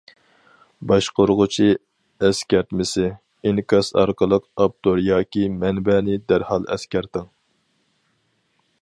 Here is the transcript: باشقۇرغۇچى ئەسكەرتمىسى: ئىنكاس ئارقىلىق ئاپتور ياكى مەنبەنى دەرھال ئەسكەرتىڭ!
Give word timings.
باشقۇرغۇچى 0.91 1.67
ئەسكەرتمىسى: 2.29 3.05
ئىنكاس 3.51 3.93
ئارقىلىق 4.03 4.49
ئاپتور 4.65 5.05
ياكى 5.11 5.47
مەنبەنى 5.61 6.19
دەرھال 6.33 6.69
ئەسكەرتىڭ! 6.77 7.33